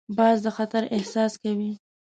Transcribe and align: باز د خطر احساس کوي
باز 0.17 0.37
د 0.45 0.47
خطر 0.57 0.83
احساس 0.95 1.33
کوي 1.43 1.71